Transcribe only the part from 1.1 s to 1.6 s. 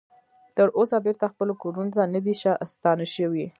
خپلو